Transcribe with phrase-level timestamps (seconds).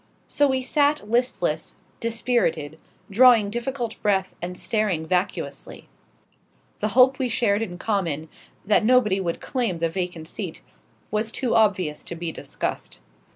[0.25, 2.79] So we sat listless, dispirited,
[3.11, 5.89] drawing difficult breath and staring vacuously.
[6.79, 8.27] The hope we shared in common
[8.65, 10.63] that nobody would claim the vacant seat
[11.11, 12.99] was too obvious to be discussed.